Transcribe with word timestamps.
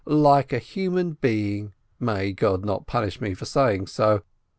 like 0.05 0.51
a 0.51 0.57
human 0.57 1.11
being, 1.13 1.73
may 1.99 2.33
God 2.33 2.65
not 2.65 2.87
punish 2.87 3.21
me 3.21 3.35
for 3.35 3.45
saying 3.45 3.85
so 3.85 4.23